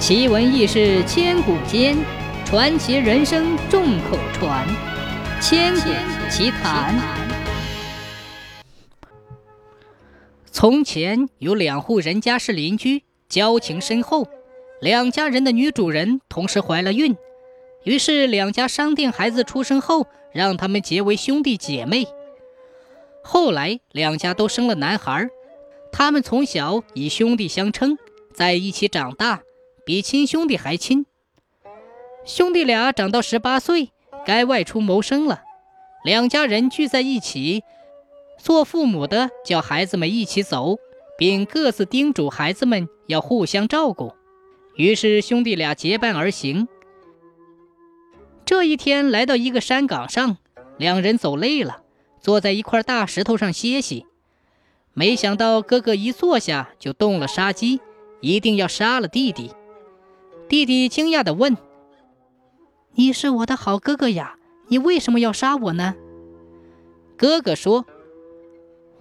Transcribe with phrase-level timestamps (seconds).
[0.00, 1.94] 奇闻异事千古间，
[2.46, 4.66] 传奇人生众口传。
[5.42, 5.90] 千古
[6.30, 6.98] 奇谈。
[10.50, 14.26] 从前有两户人家是邻居，交情深厚。
[14.80, 17.14] 两家人的女主人同时怀了孕，
[17.84, 22.06] 于是两家商定，孩子出生后让他们结为兄弟姐妹。
[23.22, 25.28] 后来两家都生了男孩，
[25.92, 27.98] 他们从小以兄弟相称，
[28.32, 29.42] 在一起长大。
[29.90, 31.04] 比亲兄弟还亲。
[32.24, 33.90] 兄弟俩长到十八岁，
[34.24, 35.42] 该外出谋生了。
[36.04, 37.64] 两家人聚在一起，
[38.38, 40.76] 做父母的叫孩子们一起走，
[41.18, 44.14] 并各自叮嘱孩子们要互相照顾。
[44.76, 46.68] 于是兄弟俩结伴而行。
[48.44, 50.36] 这一天来到一个山岗上，
[50.78, 51.82] 两人走累了，
[52.20, 54.06] 坐在一块大石头上歇息。
[54.94, 57.80] 没想到哥哥一坐下就动了杀机，
[58.20, 59.50] 一定要杀了弟弟。
[60.50, 61.56] 弟弟惊讶地问
[62.94, 64.34] ：“你是我的好哥哥呀，
[64.66, 65.94] 你为什么要杀我呢？”
[67.16, 67.86] 哥哥说：“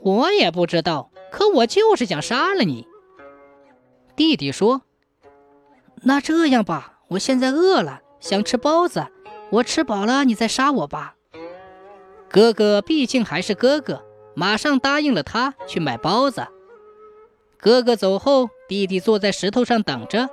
[0.00, 2.88] 我也不知道，可我就是想杀了你。”
[4.16, 4.80] 弟弟说
[6.04, 9.06] ：“那这样吧，我现在饿了，想吃包子，
[9.50, 11.14] 我吃饱了你再杀我吧。”
[12.32, 14.02] 哥哥毕竟还是哥哥，
[14.34, 16.46] 马上答应了他去买包子。
[17.58, 20.30] 哥哥走后，弟弟坐在石头上等着。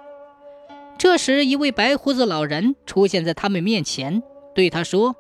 [0.98, 4.22] 这时，一位白胡子老人出现在他们面前，
[4.54, 5.16] 对他说：“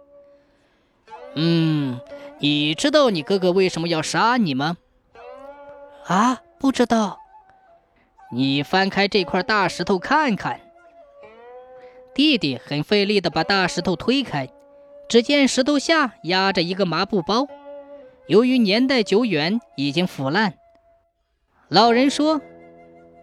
[1.34, 2.00] 嗯，
[2.40, 4.78] 你知道你哥哥为什么要杀你吗
[6.06, 7.20] ？”“啊，不知道。
[8.32, 10.62] ”“你翻开这块大石头看看。”
[12.14, 14.50] 弟弟很费力地把大石头推开，
[15.10, 17.48] 只见石头下压着一个麻布包，
[18.28, 20.54] 由于年代久远，已经腐烂。
[21.70, 22.40] 老人说。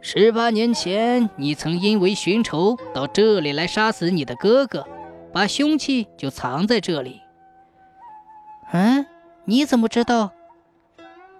[0.00, 4.86] 十八年前，你曾因为寻仇到这里来杀死你的哥哥，
[5.32, 7.20] 把凶器就藏在这里。
[8.72, 9.04] 嗯，
[9.44, 10.32] 你怎么知道？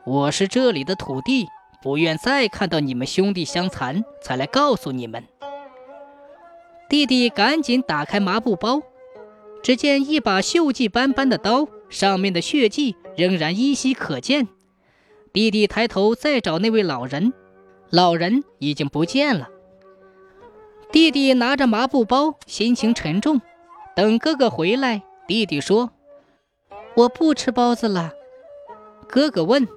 [0.04, 1.46] 我是这里的土地，
[1.80, 5.24] 不愿再看到你们兄弟相残，才来告诉你们。
[6.88, 8.82] 弟弟赶紧打开麻布包，
[9.62, 14.48] 只见一把锈迹斑斑的刀，上面的血迹仍然依稀可见。
[15.32, 17.32] 弟弟抬头再找那位老人。
[17.90, 19.48] 老人已经不见了。
[20.92, 23.40] 弟弟拿着麻布包，心情沉重。
[23.94, 25.90] 等哥哥回来，弟弟说
[26.94, 28.12] ：“我不吃包子了。”
[29.08, 29.68] 哥哥问：“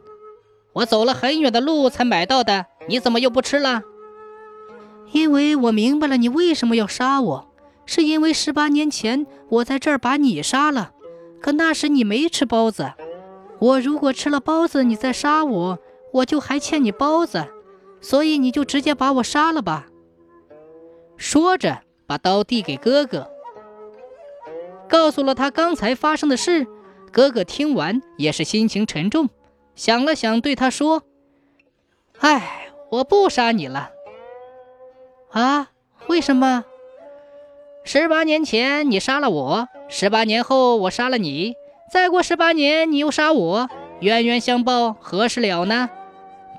[0.73, 3.83] 我走了很远的路才买到的，你怎么又不吃了？”
[5.11, 7.51] 因为我明白了你为什么要杀我，
[7.85, 10.91] 是因为十八年前我在这儿把你杀了，
[11.41, 12.93] 可那时你没吃包子。
[13.59, 15.79] 我如果吃了包子，你再杀我，
[16.13, 17.45] 我就还欠你包子。
[18.01, 19.87] 所以你就直接把我杀了吧。
[21.15, 23.31] 说着，把刀递给哥哥，
[24.89, 26.67] 告诉了他刚才发生的事。
[27.11, 29.29] 哥哥听完也是心情沉重，
[29.75, 31.03] 想了想，对他说
[32.19, 33.91] ：“哎，我不杀你了。
[35.31, 35.69] 啊？
[36.07, 36.65] 为什么？
[37.83, 41.53] 十八年前你杀了我，十八年后我杀了你，
[41.91, 43.69] 再过十八年你又杀我，
[43.99, 45.89] 冤冤相报何时了呢？”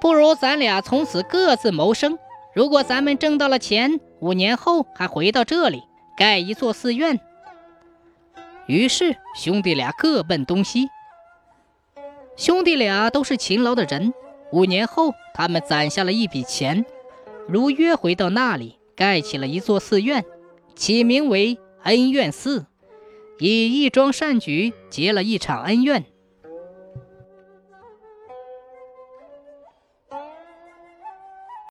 [0.03, 2.19] 不如咱俩从此各自谋生。
[2.57, 5.85] 如果咱们挣到了钱，五年后还回到这里
[6.17, 7.21] 盖一座寺院。
[8.67, 10.89] 于是兄弟俩各奔东西。
[12.37, 14.13] 兄弟俩都是勤劳的人。
[14.51, 16.85] 五年后，他们攒下了一笔钱，
[17.47, 20.25] 如约回到那里盖起了一座寺院，
[20.75, 22.67] 起名为恩怨寺，
[23.39, 26.05] 以一桩善举结了一场恩怨。